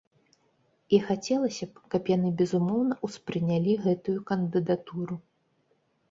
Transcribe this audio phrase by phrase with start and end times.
[0.97, 5.19] І хацелася б, каб яны безумоўна ўспрынялі гэтую кандыдатуру.